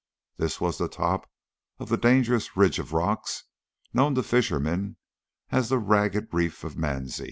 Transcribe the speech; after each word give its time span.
This 0.37 0.59
was 0.59 0.79
the 0.79 0.87
top 0.89 1.29
of 1.77 1.89
the 1.89 1.95
dangerous 1.95 2.57
ridge 2.57 2.79
of 2.79 2.91
rocks 2.91 3.43
known 3.93 4.15
to 4.15 4.23
the 4.23 4.27
fishermen 4.27 4.97
as 5.51 5.69
the 5.69 5.77
"ragged 5.77 6.29
reef 6.33 6.65
o' 6.65 6.69
Mansie." 6.71 7.19